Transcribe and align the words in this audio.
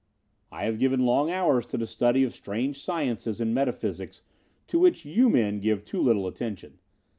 I 0.51 0.65
have 0.65 0.79
given 0.79 1.05
long 1.05 1.29
hours 1.29 1.63
to 1.67 1.77
the 1.77 1.85
study 1.85 2.23
of 2.23 2.33
strange 2.33 2.83
sciences 2.83 3.39
in 3.39 3.53
meta 3.53 3.71
physics, 3.71 4.23
to 4.65 4.79
which 4.79 5.05
you 5.05 5.29
men 5.29 5.59
give 5.59 5.85
too 5.85 6.01
little 6.01 6.25
attention. 6.25 6.79